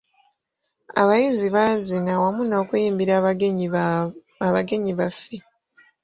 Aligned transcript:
Abayizi 1.01 1.47
baazina 1.55 2.11
wamu 2.21 2.41
n'okuyimbira 2.45 3.13
abagenyi 4.45 4.93
baffe. 4.99 5.37